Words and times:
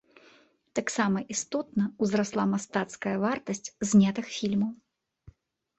Таксама 0.79 1.19
істотна 1.35 1.83
ўзрасла 2.05 2.43
мастацкая 2.55 3.15
вартасць 3.27 3.71
знятых 3.93 4.25
фільмаў. 4.39 4.71